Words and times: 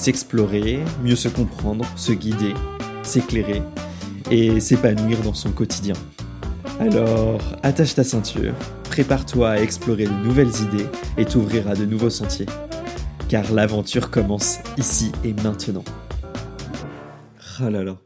s'explorer, 0.00 0.78
mieux 1.04 1.14
se 1.14 1.28
comprendre, 1.28 1.84
se 1.94 2.12
guider, 2.12 2.54
s'éclairer 3.02 3.60
et 4.30 4.58
s'épanouir 4.58 5.20
dans 5.20 5.34
son 5.34 5.52
quotidien. 5.52 5.92
Alors, 6.78 7.42
attache 7.62 7.94
ta 7.94 8.02
ceinture, 8.02 8.54
prépare-toi 8.84 9.50
à 9.50 9.60
explorer 9.60 10.06
de 10.06 10.24
nouvelles 10.24 10.52
idées 10.62 10.86
et 11.18 11.26
t'ouvrir 11.26 11.68
à 11.68 11.74
de 11.74 11.84
nouveaux 11.84 12.08
sentiers. 12.08 12.46
Car 13.28 13.52
l'aventure 13.52 14.10
commence 14.10 14.60
ici 14.78 15.12
et 15.22 15.34
maintenant. 15.34 15.84
Ah 17.58 17.68
là 17.68 17.84
là. 17.84 17.98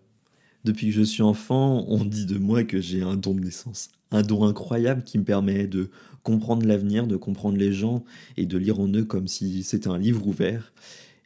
Depuis 0.64 0.88
que 0.88 0.94
je 0.94 1.02
suis 1.02 1.22
enfant, 1.22 1.84
on 1.86 2.04
dit 2.04 2.26
de 2.26 2.38
moi 2.38 2.64
que 2.64 2.80
j'ai 2.80 3.02
un 3.02 3.14
don 3.14 3.34
de 3.34 3.40
naissance. 3.40 3.90
Un 4.10 4.22
don 4.22 4.42
incroyable 4.42 5.04
qui 5.04 5.16
me 5.16 5.24
permet 5.24 5.68
de 5.68 5.90
comprendre 6.24 6.66
l'avenir, 6.66 7.06
de 7.06 7.16
comprendre 7.16 7.56
les 7.56 7.72
gens 7.72 8.02
et 8.36 8.46
de 8.46 8.58
lire 8.58 8.80
en 8.80 8.88
eux 8.88 9.04
comme 9.04 9.28
si 9.28 9.62
c'était 9.62 9.88
un 9.88 9.98
livre 9.98 10.26
ouvert 10.26 10.72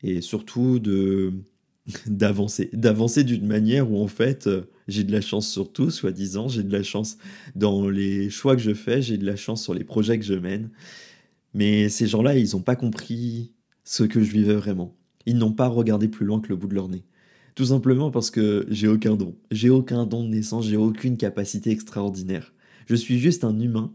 et 0.03 0.21
surtout 0.21 0.79
de 0.79 1.33
d'avancer, 2.07 2.71
d'avancer 2.73 3.25
d'une 3.25 3.47
manière 3.47 3.91
où 3.91 4.03
en 4.03 4.09
fait 4.09 4.47
euh, 4.47 4.63
j'ai 4.89 5.05
de 5.05 5.13
la 5.13 5.21
chance 5.21 5.49
sur 5.49 5.73
tout, 5.73 5.91
soi-disant, 5.91 6.49
j'ai 6.49 6.63
de 6.63 6.73
la 6.73 6.83
chance 6.83 7.19
dans 7.55 7.89
les 7.89 8.31
choix 8.31 8.57
que 8.57 8.63
je 8.63 8.75
fais, 8.75 9.03
j'ai 9.03 9.19
de 9.19 9.27
la 9.27 9.37
chance 9.37 9.63
sur 9.63 9.75
les 9.75 9.85
projets 9.85 10.19
que 10.19 10.25
je 10.25 10.35
mène. 10.35 10.71
Mais 11.55 11.89
ces 11.89 12.07
gens-là, 12.07 12.37
ils 12.37 12.53
n'ont 12.53 12.63
pas 12.63 12.77
compris 12.77 13.53
ce 13.85 14.05
que 14.05 14.23
je 14.23 14.31
vivais 14.31 14.55
vraiment. 14.55 14.95
Ils 15.27 15.37
n'ont 15.37 15.53
pas 15.53 15.69
regardé 15.69 16.09
plus 16.09 16.27
loin 16.27 16.41
que 16.41 16.49
le 16.49 16.57
bout 16.57 16.69
de 16.69 16.75
leur 16.75 16.89
nez. 16.89 17.05
Tout 17.55 17.67
simplement 17.67 18.11
parce 18.11 18.31
que 18.31 18.67
j'ai 18.71 18.89
aucun 18.89 19.17
don. 19.17 19.35
J'ai 19.51 19.71
aucun 19.71 20.07
don 20.07 20.25
de 20.25 20.29
naissance, 20.29 20.67
j'ai 20.67 20.77
aucune 20.77 21.17
capacité 21.17 21.71
extraordinaire. 21.71 22.53
Je 22.87 22.95
suis 22.95 23.19
juste 23.19 23.45
un 23.45 23.59
humain 23.59 23.93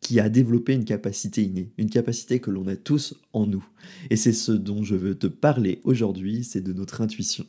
qui 0.00 0.18
a 0.18 0.28
développé 0.28 0.74
une 0.74 0.84
capacité 0.84 1.42
innée, 1.42 1.72
une 1.76 1.90
capacité 1.90 2.40
que 2.40 2.50
l'on 2.50 2.66
a 2.66 2.76
tous 2.76 3.14
en 3.32 3.46
nous. 3.46 3.64
Et 4.08 4.16
c'est 4.16 4.32
ce 4.32 4.52
dont 4.52 4.82
je 4.82 4.94
veux 4.94 5.14
te 5.14 5.26
parler 5.26 5.80
aujourd'hui, 5.84 6.42
c'est 6.42 6.62
de 6.62 6.72
notre 6.72 7.00
intuition. 7.00 7.46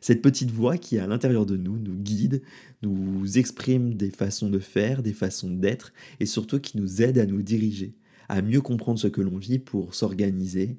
Cette 0.00 0.20
petite 0.20 0.50
voix 0.50 0.76
qui 0.76 0.98
à 0.98 1.06
l'intérieur 1.06 1.46
de 1.46 1.56
nous 1.56 1.78
nous 1.78 1.94
guide, 1.94 2.42
nous 2.82 3.38
exprime 3.38 3.94
des 3.94 4.10
façons 4.10 4.50
de 4.50 4.58
faire, 4.58 5.02
des 5.02 5.14
façons 5.14 5.50
d'être, 5.50 5.94
et 6.20 6.26
surtout 6.26 6.60
qui 6.60 6.76
nous 6.76 7.00
aide 7.00 7.16
à 7.16 7.24
nous 7.24 7.40
diriger, 7.40 7.94
à 8.28 8.42
mieux 8.42 8.60
comprendre 8.60 8.98
ce 8.98 9.08
que 9.08 9.22
l'on 9.22 9.38
vit 9.38 9.58
pour 9.58 9.94
s'organiser, 9.94 10.76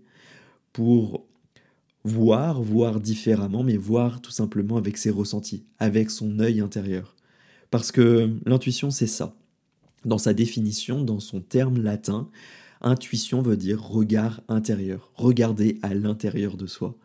pour 0.73 1.25
voir, 2.03 2.61
voir 2.61 2.99
différemment, 2.99 3.63
mais 3.63 3.77
voir 3.77 4.21
tout 4.21 4.29
simplement 4.29 4.77
avec 4.77 4.95
ses 4.95 5.09
ressentis, 5.09 5.65
avec 5.79 6.11
son 6.11 6.37
œil 6.39 6.61
intérieur. 6.61 7.15
Parce 7.71 7.91
que 7.91 8.29
l'intuition, 8.45 8.91
c'est 8.91 9.07
ça 9.07 9.35
dans 10.05 10.17
sa 10.17 10.33
définition, 10.33 11.03
dans 11.03 11.19
son 11.19 11.41
terme 11.41 11.81
latin, 11.81 12.29
intuition 12.81 13.41
veut 13.41 13.57
dire 13.57 13.81
regard 13.81 14.41
intérieur, 14.47 15.11
regarder 15.15 15.79
à 15.81 15.93
l'intérieur 15.93 16.57
de 16.57 16.67
soi. 16.67 16.95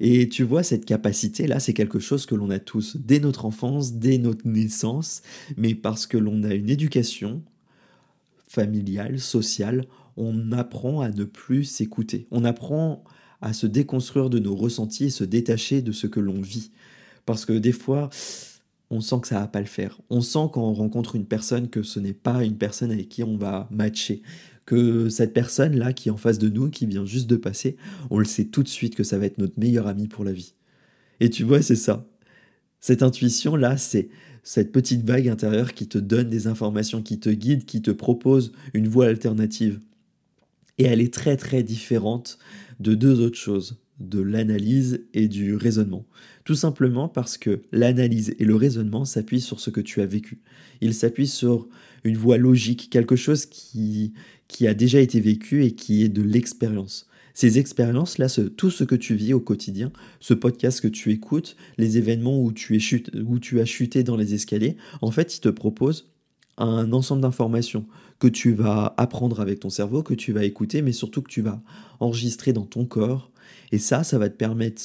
Et 0.00 0.28
tu 0.28 0.42
vois, 0.42 0.62
cette 0.62 0.84
capacité-là, 0.84 1.60
c'est 1.60 1.72
quelque 1.72 2.00
chose 2.00 2.26
que 2.26 2.34
l'on 2.34 2.50
a 2.50 2.58
tous 2.58 2.96
dès 2.96 3.20
notre 3.20 3.44
enfance, 3.44 3.94
dès 3.94 4.18
notre 4.18 4.46
naissance, 4.46 5.22
mais 5.56 5.74
parce 5.74 6.06
que 6.06 6.18
l'on 6.18 6.42
a 6.42 6.52
une 6.52 6.68
éducation 6.68 7.42
familiale, 8.48 9.20
sociale, 9.20 9.86
on 10.16 10.52
apprend 10.52 11.00
à 11.00 11.10
ne 11.10 11.24
plus 11.24 11.64
s'écouter. 11.64 12.26
On 12.30 12.44
apprend 12.44 13.04
à 13.40 13.52
se 13.52 13.66
déconstruire 13.66 14.30
de 14.30 14.38
nos 14.38 14.54
ressentis 14.54 15.04
et 15.04 15.10
se 15.10 15.24
détacher 15.24 15.82
de 15.82 15.92
ce 15.92 16.06
que 16.06 16.20
l'on 16.20 16.40
vit. 16.40 16.70
Parce 17.26 17.44
que 17.44 17.52
des 17.52 17.72
fois, 17.72 18.10
on 18.90 19.00
sent 19.00 19.16
que 19.22 19.28
ça 19.28 19.40
va 19.40 19.46
pas 19.46 19.60
le 19.60 19.66
faire. 19.66 20.00
On 20.10 20.20
sent 20.20 20.50
quand 20.52 20.62
on 20.62 20.74
rencontre 20.74 21.16
une 21.16 21.26
personne 21.26 21.68
que 21.68 21.82
ce 21.82 22.00
n'est 22.00 22.12
pas 22.12 22.44
une 22.44 22.56
personne 22.56 22.90
avec 22.90 23.08
qui 23.08 23.22
on 23.22 23.36
va 23.36 23.68
matcher. 23.70 24.22
Que 24.66 25.08
cette 25.08 25.34
personne-là 25.34 25.92
qui 25.92 26.08
est 26.08 26.12
en 26.12 26.16
face 26.16 26.38
de 26.38 26.48
nous, 26.48 26.70
qui 26.70 26.86
vient 26.86 27.04
juste 27.04 27.28
de 27.28 27.36
passer, 27.36 27.76
on 28.10 28.18
le 28.18 28.24
sait 28.24 28.46
tout 28.46 28.62
de 28.62 28.68
suite 28.68 28.94
que 28.94 29.02
ça 29.04 29.18
va 29.18 29.26
être 29.26 29.38
notre 29.38 29.58
meilleur 29.58 29.86
ami 29.86 30.08
pour 30.08 30.24
la 30.24 30.32
vie. 30.32 30.54
Et 31.20 31.30
tu 31.30 31.44
vois, 31.44 31.60
c'est 31.60 31.76
ça. 31.76 32.06
Cette 32.80 33.02
intuition-là, 33.02 33.76
c'est 33.76 34.08
cette 34.42 34.72
petite 34.72 35.04
vague 35.04 35.28
intérieure 35.28 35.74
qui 35.74 35.88
te 35.88 35.98
donne 35.98 36.28
des 36.28 36.46
informations, 36.46 37.02
qui 37.02 37.18
te 37.18 37.30
guide, 37.30 37.64
qui 37.64 37.82
te 37.82 37.90
propose 37.90 38.52
une 38.74 38.88
voie 38.88 39.06
alternative. 39.06 39.80
Et 40.78 40.84
elle 40.84 41.00
est 41.00 41.12
très 41.12 41.36
très 41.36 41.62
différente 41.62 42.38
de 42.80 42.94
deux 42.94 43.20
autres 43.20 43.38
choses 43.38 43.83
de 44.00 44.20
l'analyse 44.20 45.04
et 45.14 45.28
du 45.28 45.54
raisonnement. 45.54 46.04
Tout 46.44 46.54
simplement 46.54 47.08
parce 47.08 47.38
que 47.38 47.62
l'analyse 47.72 48.34
et 48.38 48.44
le 48.44 48.56
raisonnement 48.56 49.04
s'appuient 49.04 49.40
sur 49.40 49.60
ce 49.60 49.70
que 49.70 49.80
tu 49.80 50.00
as 50.00 50.06
vécu. 50.06 50.40
Ils 50.80 50.94
s'appuient 50.94 51.26
sur 51.26 51.68
une 52.02 52.16
voie 52.16 52.36
logique, 52.36 52.90
quelque 52.90 53.16
chose 53.16 53.46
qui, 53.46 54.12
qui 54.48 54.66
a 54.66 54.74
déjà 54.74 55.00
été 55.00 55.20
vécu 55.20 55.64
et 55.64 55.72
qui 55.72 56.02
est 56.02 56.08
de 56.08 56.22
l'expérience. 56.22 57.08
Ces 57.34 57.58
expériences-là, 57.58 58.28
tout 58.56 58.70
ce 58.70 58.84
que 58.84 58.94
tu 58.94 59.14
vis 59.14 59.32
au 59.32 59.40
quotidien, 59.40 59.90
ce 60.20 60.34
podcast 60.34 60.80
que 60.80 60.88
tu 60.88 61.10
écoutes, 61.10 61.56
les 61.78 61.98
événements 61.98 62.40
où 62.40 62.52
tu, 62.52 62.76
es 62.76 63.20
où 63.20 63.40
tu 63.40 63.60
as 63.60 63.64
chuté 63.64 64.04
dans 64.04 64.16
les 64.16 64.34
escaliers, 64.34 64.76
en 65.00 65.10
fait, 65.10 65.36
ils 65.36 65.40
te 65.40 65.48
proposent 65.48 66.10
un 66.58 66.92
ensemble 66.92 67.22
d'informations 67.22 67.86
que 68.20 68.28
tu 68.28 68.52
vas 68.52 68.94
apprendre 68.96 69.40
avec 69.40 69.60
ton 69.60 69.70
cerveau, 69.70 70.04
que 70.04 70.14
tu 70.14 70.32
vas 70.32 70.44
écouter, 70.44 70.82
mais 70.82 70.92
surtout 70.92 71.22
que 71.22 71.30
tu 71.30 71.42
vas 71.42 71.60
enregistrer 71.98 72.52
dans 72.52 72.64
ton 72.64 72.84
corps, 72.84 73.32
et 73.72 73.78
ça, 73.78 74.04
ça 74.04 74.18
va 74.18 74.28
te 74.28 74.36
permettre 74.36 74.82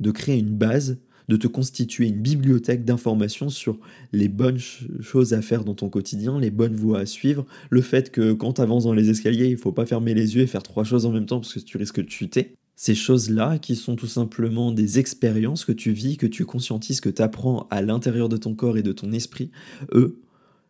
de 0.00 0.10
créer 0.10 0.38
une 0.38 0.56
base, 0.56 0.98
de 1.28 1.36
te 1.36 1.46
constituer 1.46 2.06
une 2.08 2.20
bibliothèque 2.20 2.84
d'informations 2.84 3.50
sur 3.50 3.78
les 4.12 4.28
bonnes 4.28 4.58
choses 4.58 5.34
à 5.34 5.42
faire 5.42 5.64
dans 5.64 5.74
ton 5.74 5.88
quotidien, 5.88 6.40
les 6.40 6.50
bonnes 6.50 6.74
voies 6.74 7.00
à 7.00 7.06
suivre, 7.06 7.44
le 7.70 7.82
fait 7.82 8.10
que 8.10 8.32
quand 8.32 8.54
tu 8.54 8.60
avances 8.60 8.84
dans 8.84 8.94
les 8.94 9.10
escaliers, 9.10 9.48
il 9.48 9.58
faut 9.58 9.72
pas 9.72 9.86
fermer 9.86 10.14
les 10.14 10.36
yeux 10.36 10.42
et 10.42 10.46
faire 10.46 10.62
trois 10.62 10.84
choses 10.84 11.04
en 11.06 11.12
même 11.12 11.26
temps 11.26 11.40
parce 11.40 11.54
que 11.54 11.60
tu 11.60 11.76
risques 11.76 12.02
de 12.02 12.10
chuter. 12.10 12.54
Ces 12.76 12.94
choses-là, 12.94 13.58
qui 13.58 13.74
sont 13.74 13.96
tout 13.96 14.06
simplement 14.06 14.70
des 14.70 15.00
expériences 15.00 15.64
que 15.64 15.72
tu 15.72 15.90
vis, 15.90 16.16
que 16.16 16.28
tu 16.28 16.44
conscientises, 16.44 17.00
que 17.00 17.08
tu 17.08 17.20
apprends 17.20 17.66
à 17.70 17.82
l'intérieur 17.82 18.28
de 18.28 18.36
ton 18.36 18.54
corps 18.54 18.78
et 18.78 18.82
de 18.82 18.92
ton 18.92 19.12
esprit, 19.12 19.50
eux, 19.92 20.20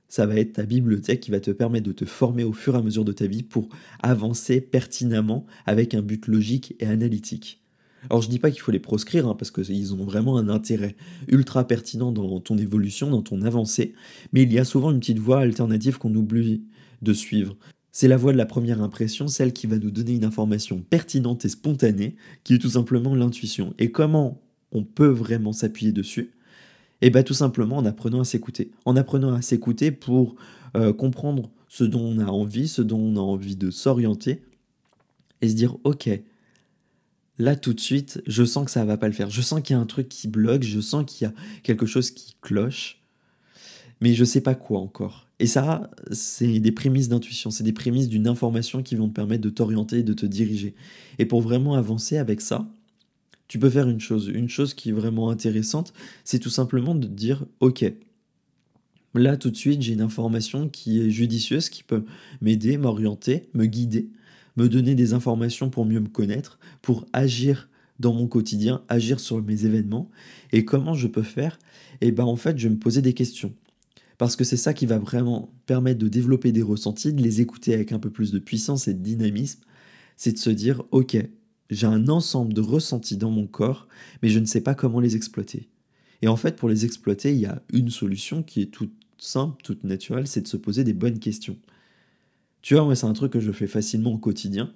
ça 0.08 0.26
va 0.26 0.36
être 0.36 0.54
ta 0.54 0.64
bibliothèque 0.64 1.20
qui 1.20 1.30
va 1.30 1.40
te 1.40 1.50
permettre 1.50 1.86
de 1.86 1.92
te 1.92 2.04
former 2.04 2.44
au 2.44 2.52
fur 2.52 2.74
et 2.74 2.78
à 2.78 2.82
mesure 2.82 3.04
de 3.04 3.12
ta 3.12 3.26
vie 3.26 3.42
pour 3.42 3.68
avancer 4.02 4.60
pertinemment 4.60 5.46
avec 5.66 5.94
un 5.94 6.02
but 6.02 6.26
logique 6.26 6.74
et 6.80 6.86
analytique. 6.86 7.62
Alors 8.10 8.22
je 8.22 8.28
dis 8.28 8.38
pas 8.38 8.50
qu'il 8.50 8.60
faut 8.60 8.70
les 8.70 8.78
proscrire 8.78 9.28
hein, 9.28 9.34
parce 9.34 9.50
qu'ils 9.50 9.92
ont 9.92 10.04
vraiment 10.04 10.38
un 10.38 10.48
intérêt 10.48 10.96
ultra 11.26 11.66
pertinent 11.66 12.12
dans 12.12 12.40
ton 12.40 12.56
évolution, 12.56 13.10
dans 13.10 13.22
ton 13.22 13.42
avancée, 13.42 13.94
mais 14.32 14.42
il 14.42 14.52
y 14.52 14.58
a 14.58 14.64
souvent 14.64 14.92
une 14.92 15.00
petite 15.00 15.18
voie 15.18 15.40
alternative 15.40 15.98
qu'on 15.98 16.14
oublie 16.14 16.62
de 17.02 17.12
suivre. 17.12 17.56
C'est 17.90 18.08
la 18.08 18.16
voie 18.16 18.32
de 18.32 18.38
la 18.38 18.46
première 18.46 18.80
impression, 18.82 19.26
celle 19.28 19.52
qui 19.52 19.66
va 19.66 19.78
nous 19.78 19.90
donner 19.90 20.12
une 20.12 20.24
information 20.24 20.80
pertinente 20.88 21.44
et 21.44 21.48
spontanée, 21.48 22.16
qui 22.44 22.54
est 22.54 22.58
tout 22.58 22.70
simplement 22.70 23.14
l'intuition. 23.14 23.74
Et 23.78 23.90
comment 23.90 24.40
on 24.70 24.84
peut 24.84 25.08
vraiment 25.08 25.52
s'appuyer 25.52 25.92
dessus 25.92 26.30
eh 27.00 27.10
bien 27.10 27.22
tout 27.22 27.34
simplement 27.34 27.76
en 27.76 27.84
apprenant 27.86 28.20
à 28.20 28.24
s'écouter. 28.24 28.70
En 28.84 28.96
apprenant 28.96 29.32
à 29.32 29.42
s'écouter 29.42 29.90
pour 29.90 30.34
euh, 30.76 30.92
comprendre 30.92 31.50
ce 31.68 31.84
dont 31.84 32.00
on 32.00 32.18
a 32.18 32.26
envie, 32.26 32.68
ce 32.68 32.82
dont 32.82 32.98
on 32.98 33.16
a 33.16 33.20
envie 33.20 33.56
de 33.56 33.70
s'orienter, 33.70 34.42
et 35.40 35.48
se 35.48 35.54
dire 35.54 35.76
ok, 35.84 36.10
là 37.38 37.56
tout 37.56 37.74
de 37.74 37.80
suite, 37.80 38.22
je 38.26 38.44
sens 38.44 38.64
que 38.64 38.70
ça 38.70 38.84
va 38.84 38.96
pas 38.96 39.06
le 39.06 39.14
faire. 39.14 39.30
Je 39.30 39.42
sens 39.42 39.60
qu'il 39.62 39.74
y 39.74 39.78
a 39.78 39.80
un 39.80 39.86
truc 39.86 40.08
qui 40.08 40.28
bloque, 40.28 40.62
je 40.62 40.80
sens 40.80 41.04
qu'il 41.06 41.26
y 41.26 41.30
a 41.30 41.34
quelque 41.62 41.86
chose 41.86 42.10
qui 42.10 42.34
cloche, 42.40 43.00
mais 44.00 44.14
je 44.14 44.24
sais 44.24 44.40
pas 44.40 44.54
quoi 44.54 44.80
encore. 44.80 45.28
Et 45.40 45.46
ça, 45.46 45.90
c'est 46.10 46.58
des 46.58 46.72
prémices 46.72 47.08
d'intuition, 47.08 47.50
c'est 47.50 47.62
des 47.62 47.72
prémices 47.72 48.08
d'une 48.08 48.26
information 48.26 48.82
qui 48.82 48.96
vont 48.96 49.08
te 49.08 49.14
permettre 49.14 49.42
de 49.42 49.50
t'orienter 49.50 49.98
et 49.98 50.02
de 50.02 50.14
te 50.14 50.26
diriger. 50.26 50.74
Et 51.20 51.26
pour 51.26 51.40
vraiment 51.40 51.74
avancer 51.74 52.16
avec 52.18 52.40
ça, 52.40 52.68
tu 53.48 53.58
peux 53.58 53.70
faire 53.70 53.88
une 53.88 54.00
chose. 54.00 54.30
Une 54.32 54.48
chose 54.48 54.74
qui 54.74 54.90
est 54.90 54.92
vraiment 54.92 55.30
intéressante, 55.30 55.92
c'est 56.24 56.38
tout 56.38 56.50
simplement 56.50 56.94
de 56.94 57.06
dire, 57.06 57.44
OK, 57.60 57.84
là 59.14 59.36
tout 59.36 59.50
de 59.50 59.56
suite, 59.56 59.82
j'ai 59.82 59.94
une 59.94 60.02
information 60.02 60.68
qui 60.68 61.00
est 61.00 61.10
judicieuse, 61.10 61.70
qui 61.70 61.82
peut 61.82 62.04
m'aider, 62.40 62.76
m'orienter, 62.76 63.48
me 63.54 63.64
guider, 63.64 64.10
me 64.56 64.68
donner 64.68 64.94
des 64.94 65.14
informations 65.14 65.70
pour 65.70 65.84
mieux 65.84 66.00
me 66.00 66.08
connaître, 66.08 66.58
pour 66.82 67.06
agir 67.12 67.68
dans 67.98 68.12
mon 68.12 68.28
quotidien, 68.28 68.82
agir 68.88 69.18
sur 69.18 69.42
mes 69.42 69.64
événements. 69.64 70.08
Et 70.52 70.64
comment 70.64 70.94
je 70.94 71.08
peux 71.08 71.22
faire? 71.22 71.58
Eh 72.00 72.12
bien 72.12 72.24
en 72.24 72.36
fait, 72.36 72.58
je 72.58 72.68
vais 72.68 72.74
me 72.74 72.78
poser 72.78 73.02
des 73.02 73.14
questions. 73.14 73.54
Parce 74.18 74.34
que 74.34 74.44
c'est 74.44 74.56
ça 74.56 74.74
qui 74.74 74.84
va 74.84 74.98
vraiment 74.98 75.52
permettre 75.66 76.00
de 76.00 76.08
développer 76.08 76.50
des 76.50 76.62
ressentis, 76.62 77.12
de 77.12 77.22
les 77.22 77.40
écouter 77.40 77.72
avec 77.72 77.92
un 77.92 78.00
peu 78.00 78.10
plus 78.10 78.32
de 78.32 78.40
puissance 78.40 78.88
et 78.88 78.94
de 78.94 79.02
dynamisme. 79.02 79.60
C'est 80.16 80.32
de 80.32 80.38
se 80.38 80.50
dire, 80.50 80.82
ok, 80.90 81.16
j'ai 81.70 81.86
un 81.86 82.08
ensemble 82.08 82.54
de 82.54 82.60
ressentis 82.60 83.16
dans 83.16 83.30
mon 83.30 83.46
corps, 83.46 83.88
mais 84.22 84.28
je 84.28 84.38
ne 84.38 84.46
sais 84.46 84.60
pas 84.60 84.74
comment 84.74 85.00
les 85.00 85.16
exploiter. 85.16 85.68
Et 86.22 86.28
en 86.28 86.36
fait, 86.36 86.56
pour 86.56 86.68
les 86.68 86.84
exploiter, 86.84 87.32
il 87.32 87.40
y 87.40 87.46
a 87.46 87.62
une 87.72 87.90
solution 87.90 88.42
qui 88.42 88.62
est 88.62 88.66
toute 88.66 88.92
simple, 89.18 89.62
toute 89.62 89.84
naturelle, 89.84 90.26
c'est 90.26 90.40
de 90.42 90.48
se 90.48 90.56
poser 90.56 90.84
des 90.84 90.92
bonnes 90.92 91.18
questions. 91.18 91.56
Tu 92.62 92.74
vois, 92.74 92.84
moi, 92.84 92.94
c'est 92.94 93.06
un 93.06 93.12
truc 93.12 93.32
que 93.32 93.40
je 93.40 93.52
fais 93.52 93.66
facilement 93.66 94.12
au 94.12 94.18
quotidien, 94.18 94.72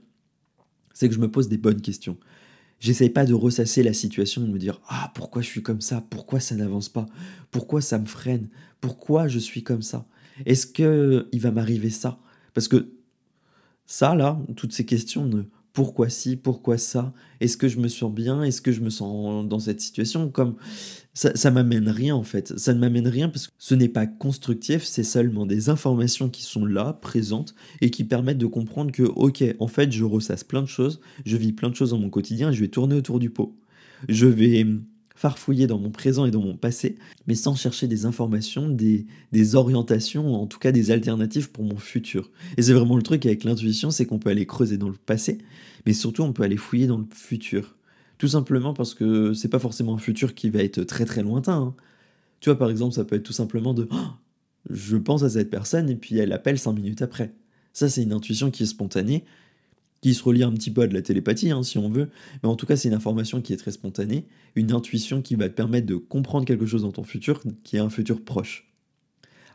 c'est 0.94 1.08
que 1.08 1.14
je 1.14 1.20
me 1.20 1.30
pose 1.30 1.48
des 1.48 1.58
bonnes 1.58 1.80
questions. 1.80 2.16
J'essaye 2.78 3.10
pas 3.10 3.24
de 3.24 3.34
ressasser 3.34 3.82
la 3.82 3.92
situation, 3.92 4.42
de 4.42 4.48
me 4.48 4.58
dire 4.58 4.80
Ah, 4.88 5.12
pourquoi 5.14 5.40
je 5.40 5.46
suis 5.46 5.62
comme 5.62 5.80
ça? 5.80 6.04
Pourquoi 6.10 6.40
ça 6.40 6.56
n'avance 6.56 6.88
pas? 6.88 7.06
Pourquoi 7.50 7.80
ça 7.80 7.98
me 7.98 8.06
freine? 8.06 8.48
Pourquoi 8.80 9.28
je 9.28 9.38
suis 9.38 9.62
comme 9.62 9.82
ça? 9.82 10.06
Est-ce 10.46 10.66
qu'il 10.66 11.40
va 11.40 11.50
m'arriver 11.52 11.90
ça? 11.90 12.18
Parce 12.54 12.68
que 12.68 12.92
ça, 13.86 14.14
là, 14.14 14.40
toutes 14.56 14.72
ces 14.72 14.84
questions 14.84 15.26
ne 15.26 15.42
pourquoi 15.72 16.08
si, 16.08 16.36
pourquoi 16.36 16.78
ça, 16.78 17.12
est-ce 17.40 17.56
que 17.56 17.68
je 17.68 17.78
me 17.78 17.88
sens 17.88 18.12
bien, 18.12 18.42
est-ce 18.42 18.60
que 18.60 18.72
je 18.72 18.80
me 18.80 18.90
sens 18.90 19.46
dans 19.46 19.58
cette 19.58 19.80
situation, 19.80 20.28
comme 20.28 20.56
ça, 21.14 21.34
ça 21.34 21.50
m'amène 21.50 21.88
rien 21.88 22.14
en 22.14 22.22
fait, 22.22 22.58
ça 22.58 22.74
ne 22.74 22.78
m'amène 22.78 23.08
rien 23.08 23.28
parce 23.28 23.46
que 23.46 23.52
ce 23.58 23.74
n'est 23.74 23.88
pas 23.88 24.06
constructif, 24.06 24.84
c'est 24.84 25.04
seulement 25.04 25.46
des 25.46 25.68
informations 25.68 26.28
qui 26.28 26.42
sont 26.42 26.64
là, 26.64 26.92
présentes, 26.92 27.54
et 27.80 27.90
qui 27.90 28.04
permettent 28.04 28.38
de 28.38 28.46
comprendre 28.46 28.92
que, 28.92 29.02
ok, 29.02 29.44
en 29.58 29.68
fait, 29.68 29.92
je 29.92 30.04
ressasse 30.04 30.44
plein 30.44 30.62
de 30.62 30.68
choses, 30.68 31.00
je 31.24 31.36
vis 31.36 31.52
plein 31.52 31.70
de 31.70 31.76
choses 31.76 31.90
dans 31.90 31.98
mon 31.98 32.10
quotidien, 32.10 32.50
et 32.50 32.52
je 32.52 32.60
vais 32.60 32.68
tourner 32.68 32.94
autour 32.94 33.18
du 33.18 33.30
pot. 33.30 33.56
Je 34.08 34.26
vais 34.26 34.66
farfouiller 35.22 35.68
dans 35.68 35.78
mon 35.78 35.92
présent 35.92 36.26
et 36.26 36.32
dans 36.32 36.42
mon 36.42 36.56
passé, 36.56 36.96
mais 37.28 37.36
sans 37.36 37.54
chercher 37.54 37.86
des 37.86 38.06
informations, 38.06 38.68
des, 38.68 39.06
des 39.30 39.54
orientations, 39.54 40.34
en 40.34 40.48
tout 40.48 40.58
cas 40.58 40.72
des 40.72 40.90
alternatives 40.90 41.52
pour 41.52 41.62
mon 41.62 41.76
futur. 41.76 42.32
Et 42.56 42.62
c'est 42.62 42.72
vraiment 42.72 42.96
le 42.96 43.04
truc 43.04 43.24
avec 43.24 43.44
l'intuition, 43.44 43.92
c'est 43.92 44.04
qu'on 44.04 44.18
peut 44.18 44.30
aller 44.30 44.46
creuser 44.46 44.78
dans 44.78 44.88
le 44.88 44.96
passé, 44.96 45.38
mais 45.86 45.92
surtout 45.92 46.24
on 46.24 46.32
peut 46.32 46.42
aller 46.42 46.56
fouiller 46.56 46.88
dans 46.88 46.98
le 46.98 47.06
futur. 47.14 47.76
Tout 48.18 48.26
simplement 48.26 48.74
parce 48.74 48.94
que 48.94 49.32
c'est 49.32 49.46
pas 49.46 49.60
forcément 49.60 49.94
un 49.94 49.98
futur 49.98 50.34
qui 50.34 50.50
va 50.50 50.60
être 50.60 50.82
très 50.82 51.04
très 51.04 51.22
lointain. 51.22 51.56
Hein. 51.56 51.74
Tu 52.40 52.50
vois, 52.50 52.58
par 52.58 52.68
exemple, 52.68 52.92
ça 52.92 53.04
peut 53.04 53.14
être 53.14 53.22
tout 53.22 53.32
simplement 53.32 53.74
de 53.74 53.86
oh, 53.92 53.96
je 54.70 54.96
pense 54.96 55.22
à 55.22 55.30
cette 55.30 55.50
personne 55.50 55.88
et 55.88 55.94
puis 55.94 56.18
elle 56.18 56.32
appelle 56.32 56.58
cinq 56.58 56.72
minutes 56.72 57.00
après. 57.00 57.32
Ça, 57.72 57.88
c'est 57.88 58.02
une 58.02 58.12
intuition 58.12 58.50
qui 58.50 58.64
est 58.64 58.66
spontanée 58.66 59.24
qui 60.02 60.14
se 60.14 60.22
relie 60.22 60.42
un 60.42 60.52
petit 60.52 60.70
peu 60.70 60.82
à 60.82 60.86
de 60.86 60.94
la 60.94 61.00
télépathie, 61.00 61.50
hein, 61.50 61.62
si 61.62 61.78
on 61.78 61.88
veut, 61.88 62.10
mais 62.42 62.48
en 62.48 62.56
tout 62.56 62.66
cas, 62.66 62.76
c'est 62.76 62.88
une 62.88 62.94
information 62.94 63.40
qui 63.40 63.52
est 63.52 63.56
très 63.56 63.70
spontanée, 63.70 64.26
une 64.56 64.72
intuition 64.72 65.22
qui 65.22 65.36
va 65.36 65.48
te 65.48 65.54
permettre 65.54 65.86
de 65.86 65.94
comprendre 65.94 66.44
quelque 66.44 66.66
chose 66.66 66.82
dans 66.82 66.92
ton 66.92 67.04
futur, 67.04 67.40
qui 67.62 67.76
est 67.76 67.80
un 67.80 67.88
futur 67.88 68.20
proche. 68.20 68.68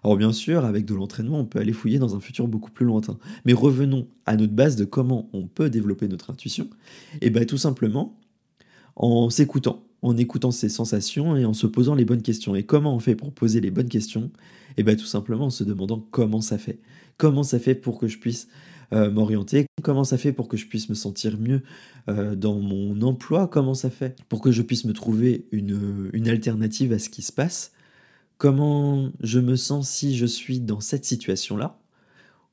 Alors 0.03 0.15
bien 0.15 0.31
sûr, 0.31 0.63
avec 0.63 0.85
de 0.85 0.93
l'entraînement, 0.93 1.39
on 1.39 1.45
peut 1.45 1.59
aller 1.59 1.73
fouiller 1.73 1.99
dans 1.99 2.15
un 2.15 2.21
futur 2.21 2.47
beaucoup 2.47 2.71
plus 2.71 2.85
lointain. 2.85 3.17
Mais 3.45 3.53
revenons 3.53 4.07
à 4.25 4.37
notre 4.37 4.53
base 4.53 4.75
de 4.77 4.85
comment 4.85 5.29
on 5.33 5.47
peut 5.47 5.69
développer 5.69 6.07
notre 6.07 6.29
intuition. 6.29 6.69
Et 7.21 7.29
bien 7.29 7.43
tout 7.45 7.57
simplement 7.57 8.17
en 8.95 9.29
s'écoutant, 9.29 9.83
en 10.01 10.15
écoutant 10.15 10.51
ses 10.51 10.69
sensations 10.69 11.35
et 11.35 11.45
en 11.45 11.53
se 11.53 11.67
posant 11.67 11.93
les 11.93 12.05
bonnes 12.05 12.21
questions. 12.21 12.55
Et 12.55 12.63
comment 12.63 12.95
on 12.95 12.99
fait 12.99 13.15
pour 13.15 13.33
poser 13.33 13.59
les 13.59 13.71
bonnes 13.71 13.89
questions? 13.89 14.31
Et 14.77 14.83
bien 14.83 14.95
tout 14.95 15.05
simplement 15.05 15.45
en 15.45 15.49
se 15.49 15.63
demandant 15.63 15.99
comment 16.11 16.41
ça 16.41 16.57
fait. 16.57 16.79
Comment 17.17 17.43
ça 17.43 17.59
fait 17.59 17.75
pour 17.75 17.99
que 17.99 18.07
je 18.07 18.19
puisse 18.19 18.47
euh, 18.93 19.11
m'orienter, 19.11 19.65
comment 19.83 20.03
ça 20.03 20.17
fait 20.17 20.31
pour 20.31 20.47
que 20.47 20.55
je 20.55 20.65
puisse 20.65 20.87
me 20.89 20.95
sentir 20.95 21.37
mieux 21.37 21.61
euh, 22.07 22.35
dans 22.35 22.55
mon 22.59 23.01
emploi, 23.01 23.47
comment 23.47 23.73
ça 23.73 23.89
fait 23.89 24.15
pour 24.29 24.41
que 24.41 24.51
je 24.51 24.61
puisse 24.61 24.85
me 24.85 24.93
trouver 24.93 25.45
une, 25.51 26.09
une 26.13 26.29
alternative 26.29 26.93
à 26.93 26.99
ce 26.99 27.09
qui 27.09 27.21
se 27.21 27.33
passe, 27.33 27.73
comment 28.37 29.11
je 29.19 29.39
me 29.39 29.55
sens 29.55 29.89
si 29.89 30.15
je 30.15 30.25
suis 30.25 30.59
dans 30.59 30.79
cette 30.79 31.05
situation-là, 31.05 31.77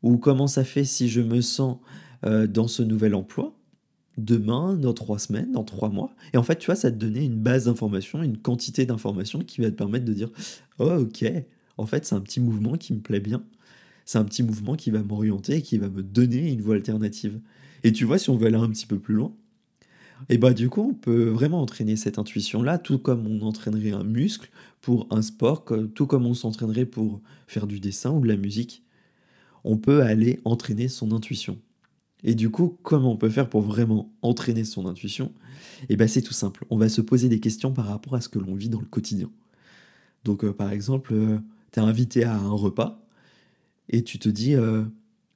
ou 0.03 0.19
comment 0.19 0.47
ça 0.47 0.65
fait 0.65 0.85
si 0.85 1.09
je 1.09 1.21
me 1.21 1.41
sens 1.41 1.79
euh, 2.27 2.47
dans 2.47 2.69
ce 2.69 2.83
nouvel 2.83 3.15
emploi, 3.15 3.55
demain, 4.19 4.75
dans 4.75 4.93
trois 4.93 5.19
semaines, 5.19 5.53
dans 5.53 5.65
trois 5.65 5.89
mois. 5.89 6.15
Et 6.33 6.37
en 6.37 6.43
fait, 6.43 6.57
tu 6.57 6.67
vois, 6.67 6.77
ça 6.77 6.91
te 6.91 6.97
donnait 6.97 7.25
une 7.25 7.39
base 7.39 7.67
d'informations, 7.67 8.23
une 8.23 8.39
quantité 8.39 8.87
d'informations 8.87 9.41
qui 9.41 9.61
va 9.61 9.71
te 9.71 9.77
permettre 9.77 10.05
de 10.05 10.13
dire, 10.13 10.31
oh 10.79 10.91
ok, 11.01 11.25
en 11.77 11.87
fait, 11.87 12.07
c'est 12.07 12.15
un 12.15 12.21
petit 12.21 12.41
mouvement 12.41 12.77
qui 12.77 12.93
me 12.93 13.01
plaît 13.01 13.21
bien 13.21 13.43
c'est 14.05 14.19
un 14.19 14.25
petit 14.25 14.43
mouvement 14.43 14.77
qui 14.77 14.91
va 14.91 15.03
m'orienter, 15.03 15.63
qui 15.63 15.79
va 15.79 15.89
me 15.89 16.03
donner 16.03 16.53
une 16.53 16.61
voie 16.61 16.75
alternative. 16.75 17.41
Et 17.83 17.93
tu 17.93 18.05
vois, 18.05 18.19
si 18.19 18.31
on 18.31 18.37
veut 18.37 18.47
aller 18.47 18.57
un 18.57 18.69
petit 18.69 18.87
peu 18.87 18.99
plus 18.99 19.15
loin, 19.15 19.35
et 20.29 20.39
bah 20.39 20.55
du 20.55 20.69
coup, 20.69 20.83
on 20.91 20.95
peut 20.95 21.29
vraiment 21.29 21.61
entraîner 21.61 21.97
cette 21.97 22.19
intuition-là, 22.19 22.79
tout 22.79 22.99
comme 22.99 23.27
on 23.27 23.43
entraînerait 23.43 23.93
un 23.93 24.05
muscle 24.05 24.51
pour 24.81 25.07
un 25.11 25.23
sport, 25.23 25.65
tout 25.95 26.07
comme 26.07 26.27
on 26.27 26.35
s'entraînerait 26.35 26.87
pour 26.87 27.21
faire 27.47 27.67
du 27.67 27.81
dessin 27.81 28.11
ou 28.13 28.21
de 28.21 28.29
la 28.29 28.37
musique. 28.37 28.85
On 29.65 29.77
peut 29.77 30.03
aller 30.03 30.41
entraîner 30.45 30.89
son 30.89 31.13
intuition. 31.13 31.59
Et 32.23 32.35
du 32.35 32.51
coup, 32.51 32.79
comment 32.83 33.13
on 33.13 33.17
peut 33.17 33.29
faire 33.29 33.51
pour 33.51 33.61
vraiment 33.61 34.15
entraîner 34.23 34.65
son 34.65 34.87
intuition? 34.87 35.33
Et 35.89 35.97
bah 35.97 36.09
c'est 36.09 36.23
tout 36.23 36.33
simple. 36.33 36.65
On 36.71 36.79
va 36.79 36.89
se 36.89 37.01
poser 37.01 37.29
des 37.29 37.41
questions 37.41 37.73
par 37.73 37.87
rapport 37.87 38.15
à 38.15 38.21
ce 38.21 38.29
que 38.29 38.39
l'on 38.39 38.55
vit 38.55 38.71
dans 38.71 38.81
le 38.81 38.87
quotidien. 38.87 39.31
Donc, 40.25 40.43
euh, 40.45 40.53
par 40.53 40.73
exemple, 40.73 41.13
euh, 41.13 41.39
tu 41.73 41.81
es 41.81 41.83
invité 41.83 42.25
à 42.25 42.35
un 42.35 42.51
repas, 42.51 43.04
et 43.89 44.03
tu 44.03 44.19
te 44.19 44.29
dis 44.29 44.55
euh, 44.55 44.85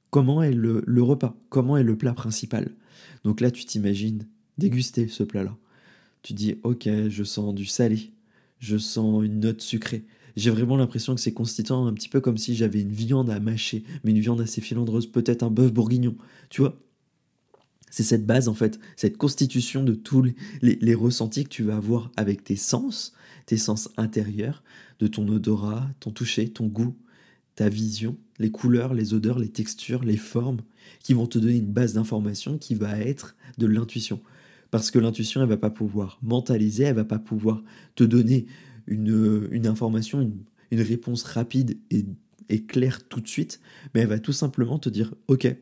comment 0.09 0.41
est 0.41 0.53
le, 0.53 0.83
repas, 1.01 1.35
comment 1.49 1.77
est 1.77 1.83
le 1.83 1.97
plat 1.97 2.13
principal? 2.13 2.71
Donc 3.23 3.41
là, 3.41 3.51
tu 3.51 3.65
t'imagines 3.65 4.27
déguster 4.57 5.07
ce 5.07 5.23
plat-là. 5.23 5.55
Tu 6.21 6.33
dis, 6.33 6.55
ok, 6.63 6.89
je 7.09 7.23
sens 7.23 7.53
du 7.53 7.65
salé, 7.65 8.11
je 8.59 8.77
sens 8.77 9.23
une 9.23 9.39
note 9.39 9.61
sucrée. 9.61 10.05
J'ai 10.35 10.51
vraiment 10.51 10.77
l'impression 10.77 11.15
que 11.15 11.21
c'est 11.21 11.33
constituant 11.33 11.85
un 11.87 11.93
petit 11.93 12.09
peu 12.09 12.21
comme 12.21 12.37
si 12.37 12.55
j'avais 12.55 12.81
une 12.81 12.91
viande 12.91 13.29
à 13.29 13.39
mâcher, 13.39 13.83
mais 14.03 14.11
une 14.11 14.19
viande 14.19 14.41
assez 14.41 14.61
filandreuse, 14.61 15.07
peut-être 15.07 15.43
un 15.43 15.49
bœuf 15.49 15.71
bourguignon. 15.71 16.15
Tu 16.49 16.61
vois? 16.61 16.79
C'est 17.89 18.03
cette 18.03 18.25
base, 18.25 18.47
en 18.47 18.53
fait, 18.53 18.79
cette 18.95 19.17
constitution 19.17 19.83
de 19.83 19.95
tous 19.95 20.21
les, 20.21 20.35
les 20.61 20.93
ressentis 20.93 21.43
que 21.43 21.49
tu 21.49 21.63
vas 21.63 21.77
avoir 21.77 22.11
avec 22.17 22.43
tes 22.43 22.55
sens, 22.55 23.13
tes 23.47 23.57
sens 23.57 23.89
intérieurs, 23.97 24.63
de 24.99 25.07
ton 25.07 25.27
odorat, 25.27 25.89
ton 25.99 26.11
toucher, 26.11 26.49
ton 26.49 26.67
goût, 26.67 26.95
ta 27.55 27.69
vision, 27.69 28.15
les 28.39 28.51
couleurs, 28.51 28.93
les 28.93 29.13
odeurs, 29.13 29.37
les 29.37 29.49
textures, 29.49 30.03
les 30.03 30.17
formes, 30.17 30.61
qui 31.03 31.13
vont 31.13 31.27
te 31.27 31.37
donner 31.37 31.57
une 31.57 31.71
base 31.71 31.93
d'information 31.93 32.57
qui 32.57 32.73
va 32.73 32.97
être 32.97 33.35
de 33.57 33.67
l'intuition. 33.67 34.21
Parce 34.71 34.91
que 34.91 34.99
l'intuition, 34.99 35.41
elle 35.41 35.49
va 35.49 35.57
pas 35.57 35.69
pouvoir 35.69 36.19
mentaliser, 36.21 36.83
elle 36.83 36.95
va 36.95 37.05
pas 37.05 37.19
pouvoir 37.19 37.63
te 37.95 38.03
donner 38.03 38.45
une, 38.87 39.47
une 39.51 39.67
information, 39.67 40.21
une, 40.21 40.81
réponse 40.81 41.23
rapide 41.23 41.77
et, 41.89 42.05
et 42.49 42.63
claire 42.63 43.07
tout 43.07 43.21
de 43.21 43.27
suite, 43.27 43.59
mais 43.93 44.01
elle 44.01 44.07
va 44.07 44.19
tout 44.19 44.33
simplement 44.33 44.77
te 44.77 44.89
dire, 44.89 45.15
ok, 45.27 45.55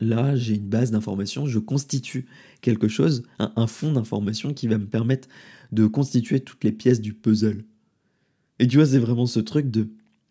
là 0.00 0.36
j'ai 0.36 0.54
une 0.54 0.68
base 0.68 0.90
d'information, 0.90 1.46
je 1.46 1.58
constitue 1.58 2.26
quelque 2.62 2.88
chose, 2.88 3.24
un, 3.38 3.52
un 3.56 3.66
fond 3.66 3.92
d'information 3.92 4.54
qui 4.54 4.68
va 4.68 4.78
me 4.78 4.86
permettre 4.86 5.28
de 5.72 5.86
constituer 5.86 6.40
toutes 6.40 6.64
les 6.64 6.72
pièces 6.72 7.02
du 7.02 7.12
puzzle. 7.12 7.64
Et 8.58 8.66
tu 8.66 8.78
vois, 8.78 8.86
c'est 8.86 8.98
vraiment 8.98 9.26
ce 9.26 9.40
truc 9.40 9.70
de 9.70 9.90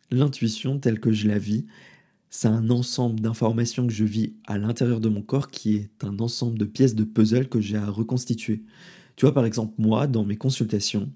L'intuition 0.10 0.80
telle 0.80 1.00
que 1.00 1.12
je 1.12 1.28
la 1.28 1.38
vis, 1.38 1.66
c'est 2.30 2.48
un 2.48 2.70
ensemble 2.70 3.20
d'informations 3.20 3.88
que 3.88 3.94
je 3.94 4.06
vis 4.06 4.34
à 4.46 4.58
l'intérieur 4.58 5.00
de 5.00 5.10
mon 5.10 5.22
corps 5.22 5.50
qui 5.50 5.76
est 5.76 6.04
un 6.04 6.20
ensemble 6.20 6.58
de 6.58 6.66
pièces 6.66 6.96
de 6.96 7.04
puzzle 7.04 7.50
que 7.50 7.60
j'ai 7.60 7.78
à 7.78 7.90
reconstituer. 7.90 8.64
Tu 9.16 9.26
vois, 9.26 9.34
par 9.34 9.46
exemple, 9.46 9.74
moi, 9.78 10.08
dans 10.08 10.24
mes 10.24 10.38
consultations, 10.38 11.12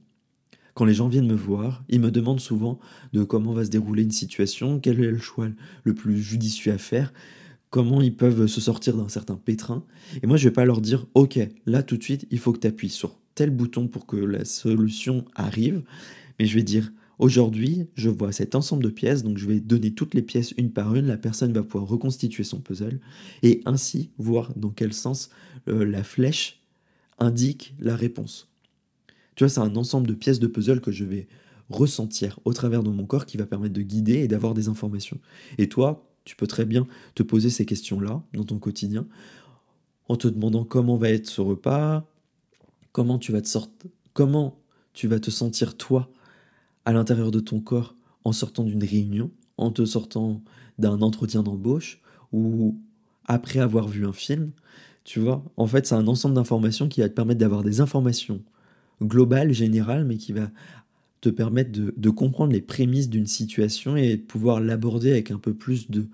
quand 0.74 0.86
les 0.86 0.94
gens 0.94 1.08
viennent 1.08 1.28
me 1.28 1.36
voir, 1.36 1.84
ils 1.90 2.00
me 2.00 2.12
demandent 2.12 2.40
souvent 2.40 2.80
de 3.14 3.24
comment 3.24 3.54
va 3.54 3.66
se 3.66 3.70
dérouler 3.70 4.04
une 4.04 4.12
situation, 4.12 4.80
quel 4.80 5.02
est 5.02 5.12
le 5.12 5.20
choix 5.20 5.48
le 5.84 5.94
plus 5.94 6.18
judicieux 6.18 6.74
à 6.74 6.78
faire, 6.78 7.14
comment 7.70 8.02
ils 8.02 8.16
peuvent 8.16 8.48
se 8.48 8.62
sortir 8.62 8.98
d'un 8.98 9.10
certain 9.10 9.36
pétrin. 9.36 9.86
Et 10.24 10.28
moi, 10.28 10.38
je 10.38 10.48
vais 10.48 10.54
pas 10.54 10.66
leur 10.66 10.82
dire, 10.82 11.06
OK, 11.14 11.40
là 11.66 11.84
tout 11.84 11.98
de 11.98 12.04
suite, 12.04 12.26
il 12.32 12.40
faut 12.40 12.52
que 12.54 12.60
tu 12.60 12.68
appuies 12.68 12.90
sur 12.90 13.20
tel 13.36 13.50
bouton 13.50 13.88
pour 13.88 14.06
que 14.06 14.18
la 14.18 14.46
solution 14.46 15.26
arrive, 15.36 15.84
mais 16.40 16.46
je 16.46 16.56
vais 16.56 16.64
dire, 16.64 16.92
Aujourd'hui, 17.22 17.86
je 17.94 18.10
vois 18.10 18.32
cet 18.32 18.56
ensemble 18.56 18.82
de 18.82 18.90
pièces, 18.90 19.22
donc 19.22 19.38
je 19.38 19.46
vais 19.46 19.60
donner 19.60 19.94
toutes 19.94 20.16
les 20.16 20.24
pièces 20.24 20.56
une 20.58 20.72
par 20.72 20.96
une, 20.96 21.06
la 21.06 21.18
personne 21.18 21.54
va 21.54 21.62
pouvoir 21.62 21.88
reconstituer 21.88 22.44
son 22.44 22.60
puzzle 22.60 23.00
et 23.44 23.62
ainsi 23.66 24.10
voir 24.18 24.52
dans 24.56 24.72
quel 24.72 24.92
sens 24.92 25.30
euh, 25.68 25.86
la 25.86 26.04
flèche 26.04 26.64
indique 27.20 27.76
la 27.80 27.96
réponse. 27.96 28.50
Tu 29.36 29.44
vois, 29.44 29.50
c'est 29.50 29.60
un 29.60 29.76
ensemble 29.76 30.08
de 30.08 30.16
pièces 30.16 30.40
de 30.40 30.48
puzzle 30.48 30.82
que 30.82 30.92
je 30.92 31.06
vais 31.06 31.28
ressentir 31.70 32.40
au 32.44 32.54
travers 32.54 32.82
de 32.82 32.90
mon 32.90 33.06
corps 33.06 33.28
qui 33.28 33.38
va 33.38 33.46
permettre 33.46 33.76
de 33.76 33.84
guider 33.84 34.16
et 34.16 34.28
d'avoir 34.28 34.56
des 34.56 34.68
informations. 34.68 35.20
Et 35.60 35.70
toi, 35.70 36.10
tu 36.26 36.36
peux 36.36 36.48
très 36.48 36.66
bien 36.66 36.88
te 37.14 37.22
poser 37.22 37.52
ces 37.52 37.68
questions-là 37.68 38.24
dans 38.34 38.46
ton 38.46 38.58
quotidien 38.58 39.06
en 40.08 40.16
te 40.16 40.28
demandant 40.28 40.64
comment 40.64 40.98
va 40.98 41.10
être 41.10 41.30
ce 41.30 41.42
repas, 41.42 42.04
comment 42.92 43.20
tu 43.20 43.32
vas 43.32 43.42
te 43.42 43.60
comment 44.14 44.60
tu 44.94 45.08
vas 45.08 45.20
te 45.20 45.30
sentir 45.30 45.78
toi 45.78 46.12
à 46.86 46.94
l'intérieur 46.94 47.32
de 47.32 47.40
ton 47.40 47.60
corps 47.60 47.96
en 48.24 48.32
sortant 48.32 48.64
d'une 48.64 48.84
réunion, 48.84 49.32
en 49.58 49.72
te 49.72 49.86
sortant 49.86 50.42
d'un 50.80 51.02
entretien 51.02 51.44
d'embauche 51.44 52.02
ou 52.32 52.78
après 53.26 53.60
avoir 53.60 53.88
vu 53.88 54.06
un 54.06 54.14
film. 54.14 54.52
Tu 55.04 55.20
vois, 55.20 55.44
en 55.58 55.68
fait, 55.68 55.88
c'est 55.88 55.96
un 55.96 56.08
ensemble 56.08 56.36
d'informations 56.36 56.88
qui 56.88 57.02
va 57.02 57.10
te 57.10 57.14
permettre 57.14 57.40
d'avoir 57.40 57.64
des 57.64 57.82
informations 57.82 58.42
globales, 59.02 59.52
générales, 59.52 60.06
mais 60.06 60.18
qui 60.18 60.32
va 60.32 60.52
te 61.22 61.30
permettre 61.30 61.72
de, 61.72 61.94
de 61.96 62.10
comprendre 62.10 62.54
les 62.54 62.62
prémices 62.62 63.10
d'une 63.10 63.28
situation 63.28 63.96
et 63.96 64.18
de 64.18 64.22
pouvoir 64.22 64.60
l'aborder 64.60 65.12
avec 65.12 65.32
un 65.32 65.38
peu 65.38 65.54
plus 65.54 65.90
de, 65.90 66.08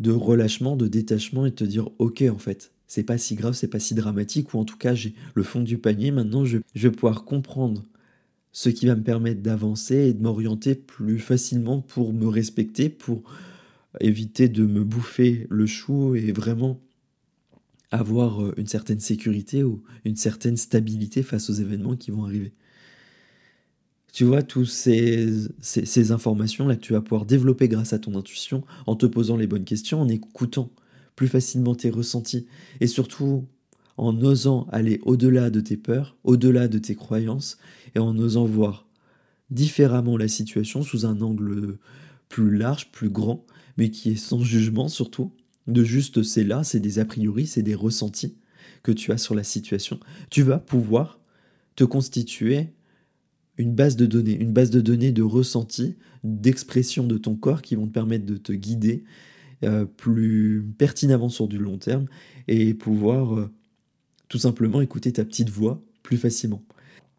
de 0.00 0.10
relâchement, 0.10 0.76
de 0.76 0.88
détachement 0.88 1.46
et 1.46 1.52
te 1.52 1.64
dire 1.64 1.88
ok 1.98 2.24
en 2.32 2.38
fait, 2.38 2.72
c'est 2.86 3.04
pas 3.04 3.18
si 3.18 3.36
grave, 3.36 3.54
c'est 3.54 3.68
pas 3.68 3.78
si 3.78 3.94
dramatique, 3.94 4.52
ou 4.52 4.58
en 4.58 4.64
tout 4.64 4.76
cas 4.76 4.94
j'ai 4.94 5.14
le 5.34 5.42
fond 5.44 5.60
du 5.60 5.78
panier, 5.78 6.10
maintenant 6.10 6.44
je, 6.44 6.58
je 6.74 6.88
vais 6.88 6.94
pouvoir 6.94 7.24
comprendre 7.24 7.84
ce 8.52 8.68
qui 8.68 8.86
va 8.86 8.96
me 8.96 9.02
permettre 9.02 9.42
d'avancer 9.42 9.96
et 9.96 10.12
de 10.12 10.22
m'orienter 10.22 10.74
plus 10.74 11.18
facilement 11.18 11.80
pour 11.80 12.12
me 12.12 12.26
respecter, 12.26 12.88
pour 12.88 13.22
éviter 14.00 14.48
de 14.48 14.64
me 14.66 14.84
bouffer 14.84 15.46
le 15.50 15.66
chou 15.66 16.14
et 16.14 16.32
vraiment 16.32 16.80
avoir 17.90 18.42
euh, 18.42 18.54
une 18.56 18.66
certaine 18.66 19.00
sécurité 19.00 19.64
ou 19.64 19.82
une 20.04 20.16
certaine 20.16 20.56
stabilité 20.56 21.22
face 21.22 21.50
aux 21.50 21.54
événements 21.54 21.96
qui 21.96 22.10
vont 22.10 22.24
arriver. 22.24 22.52
Tu 24.12 24.24
vois, 24.24 24.42
toutes 24.42 24.66
ces, 24.66 25.28
ces, 25.60 26.10
informations-là 26.10 26.74
tu 26.74 26.94
vas 26.94 27.00
pouvoir 27.00 27.26
développer 27.26 27.68
grâce 27.68 27.92
à 27.92 27.98
ton 28.00 28.16
intuition 28.16 28.64
en 28.86 28.96
te 28.96 29.06
posant 29.06 29.36
les 29.36 29.46
bonnes 29.46 29.64
questions, 29.64 30.00
en 30.00 30.08
écoutant 30.08 30.70
plus 31.14 31.28
facilement 31.28 31.76
tes 31.76 31.90
ressentis 31.90 32.46
et 32.80 32.88
surtout 32.88 33.46
en 34.00 34.18
osant 34.22 34.66
aller 34.72 34.98
au-delà 35.02 35.50
de 35.50 35.60
tes 35.60 35.76
peurs, 35.76 36.16
au-delà 36.24 36.68
de 36.68 36.78
tes 36.78 36.94
croyances 36.94 37.58
et 37.94 37.98
en 37.98 38.16
osant 38.18 38.46
voir 38.46 38.88
différemment 39.50 40.16
la 40.16 40.26
situation 40.26 40.82
sous 40.82 41.04
un 41.04 41.20
angle 41.20 41.76
plus 42.30 42.56
large, 42.56 42.90
plus 42.92 43.10
grand, 43.10 43.44
mais 43.76 43.90
qui 43.90 44.12
est 44.12 44.16
sans 44.16 44.40
jugement 44.42 44.88
surtout, 44.88 45.32
de 45.66 45.84
juste 45.84 46.22
c'est 46.22 46.44
là, 46.44 46.64
c'est 46.64 46.80
des 46.80 46.98
a 46.98 47.04
priori, 47.04 47.46
c'est 47.46 47.62
des 47.62 47.74
ressentis 47.74 48.38
que 48.82 48.90
tu 48.90 49.12
as 49.12 49.18
sur 49.18 49.34
la 49.34 49.44
situation. 49.44 50.00
Tu 50.30 50.42
vas 50.42 50.58
pouvoir 50.58 51.20
te 51.76 51.84
constituer 51.84 52.68
une 53.58 53.74
base 53.74 53.96
de 53.96 54.06
données, 54.06 54.40
une 54.40 54.54
base 54.54 54.70
de 54.70 54.80
données 54.80 55.12
de 55.12 55.22
ressentis, 55.22 55.96
d'expression 56.24 57.06
de 57.06 57.18
ton 57.18 57.36
corps 57.36 57.60
qui 57.60 57.74
vont 57.74 57.86
te 57.86 57.92
permettre 57.92 58.24
de 58.24 58.38
te 58.38 58.52
guider 58.52 59.04
euh, 59.62 59.84
plus 59.84 60.64
pertinemment 60.78 61.28
sur 61.28 61.48
du 61.48 61.58
long 61.58 61.76
terme 61.76 62.06
et 62.48 62.72
pouvoir 62.72 63.38
euh, 63.38 63.50
tout 64.30 64.38
simplement 64.38 64.80
écouter 64.80 65.12
ta 65.12 65.24
petite 65.26 65.50
voix 65.50 65.82
plus 66.02 66.16
facilement. 66.16 66.62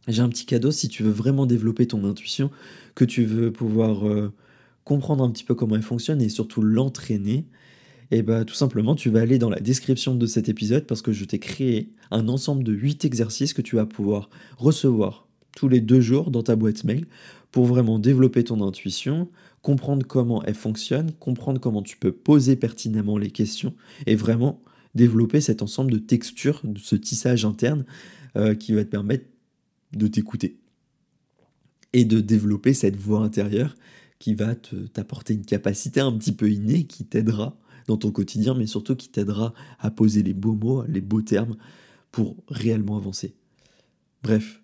J'ai 0.08 0.24
un 0.24 0.30
petit 0.30 0.46
cadeau 0.48 0.72
si 0.72 0.88
tu 0.88 1.04
veux 1.04 1.12
vraiment 1.12 1.46
développer 1.46 1.86
ton 1.86 2.04
intuition, 2.06 2.50
que 2.96 3.06
tu 3.06 3.26
veux 3.26 3.52
pouvoir 3.52 4.08
euh, 4.08 4.34
comprendre 4.86 5.24
un 5.24 5.30
petit 5.30 5.44
peu 5.44 5.54
comment 5.54 5.76
elle 5.76 5.84
fonctionne 5.84 6.22
et 6.22 6.30
surtout 6.30 6.64
l'entraîner. 6.64 7.46
Et 8.14 8.18
eh 8.18 8.22
bah 8.24 8.40
ben, 8.40 8.46
tout 8.46 8.56
simplement, 8.56 8.96
tu 8.96 9.10
vas 9.10 9.22
aller 9.22 9.38
dans 9.38 9.50
la 9.50 9.60
description 9.60 10.16
de 10.16 10.26
cet 10.26 10.50
épisode 10.50 10.86
parce 10.86 11.02
que 11.02 11.12
je 11.12 11.24
t'ai 11.24 11.40
créé 11.40 11.92
un 12.10 12.28
ensemble 12.28 12.64
de 12.64 12.74
8 12.74 13.06
exercices 13.06 13.54
que 13.54 13.62
tu 13.62 13.76
vas 13.76 13.86
pouvoir 13.86 14.30
recevoir 14.58 15.28
tous 15.56 15.68
les 15.68 15.82
deux 15.82 16.02
jours 16.02 16.32
dans 16.32 16.44
ta 16.44 16.56
boîte 16.56 16.84
mail 16.84 17.06
pour 17.52 17.66
vraiment 17.66 18.00
développer 18.00 18.44
ton 18.44 18.66
intuition, 18.66 19.30
comprendre 19.62 20.06
comment 20.06 20.44
elle 20.44 20.56
fonctionne, 20.56 21.12
comprendre 21.20 21.60
comment 21.60 21.84
tu 21.84 21.98
peux 21.98 22.12
poser 22.12 22.56
pertinemment 22.56 23.18
les 23.18 23.32
questions 23.32 23.74
et 24.08 24.16
vraiment 24.16 24.62
développer 24.96 25.42
cet 25.42 25.62
ensemble 25.62 25.92
de 25.92 25.98
textures, 25.98 26.62
de 26.64 26.80
ce 26.80 26.96
tissage 26.96 27.46
interne 27.46 27.86
euh, 28.36 28.56
qui 28.56 28.74
va 28.74 28.84
te 28.84 28.90
permettre 28.90 29.26
de 29.94 30.08
t'écouter 30.08 30.58
et 31.94 32.06
de 32.06 32.20
développer 32.20 32.74
cette 32.74 32.96
voix 32.96 33.22
intérieure 33.22 33.76
qui 34.20 34.36
va 34.36 34.54
t'apporter 34.94 35.34
une 35.34 35.46
capacité 35.46 36.00
un 36.00 36.12
petit 36.12 36.32
peu 36.32 36.50
innée 36.50 36.86
qui 36.86 37.06
t'aidera 37.06 37.58
dans 37.88 37.98
ton 37.98 38.12
quotidien, 38.12 38.54
mais 38.54 38.68
surtout 38.68 38.96
qui 38.96 39.10
t'aidera 39.10 39.54
à 39.80 39.90
poser 39.90 40.22
les 40.22 40.36
beaux 40.36 40.54
mots, 40.54 40.84
les 40.88 41.02
beaux 41.02 41.24
termes 41.24 41.58
pour 42.12 42.36
réellement 42.48 42.98
avancer. 42.98 43.34
Bref, 44.22 44.62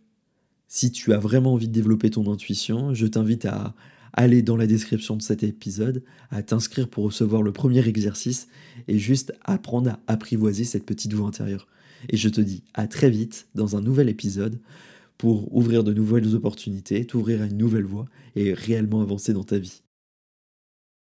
si 0.68 0.92
tu 0.92 1.12
as 1.12 1.18
vraiment 1.18 1.54
envie 1.54 1.68
de 1.68 1.74
développer 1.74 2.12
ton 2.12 2.32
intuition, 2.32 2.94
je 2.94 3.08
t'invite 3.08 3.46
à 3.46 3.74
aller 4.18 4.42
dans 4.42 4.58
la 4.58 4.68
description 4.68 5.16
de 5.16 5.22
cet 5.22 5.44
épisode, 5.44 6.04
à 6.32 6.44
t'inscrire 6.44 6.90
pour 6.90 7.06
recevoir 7.06 7.44
le 7.44 7.54
premier 7.54 7.88
exercice 7.88 8.50
et 8.88 8.98
juste 8.98 9.32
apprendre 9.46 9.92
à 9.92 10.00
apprivoiser 10.08 10.66
cette 10.66 10.86
petite 10.86 11.14
voix 11.14 11.28
intérieure. 11.28 11.68
Et 12.10 12.18
je 12.18 12.28
te 12.28 12.42
dis 12.42 12.64
à 12.74 12.88
très 12.88 13.10
vite 13.10 13.48
dans 13.56 13.78
un 13.78 13.82
nouvel 13.82 14.10
épisode 14.10 14.60
pour 15.18 15.56
ouvrir 15.56 15.84
de 15.84 15.94
nouvelles 15.94 16.36
opportunités, 16.36 17.06
t'ouvrir 17.06 17.42
à 17.42 17.46
une 17.46 17.58
nouvelle 17.58 17.86
voie 17.86 18.08
et 18.36 18.54
réellement 18.54 19.02
avancer 19.02 19.34
dans 19.34 19.44
ta 19.44 19.60
vie. 19.60 19.82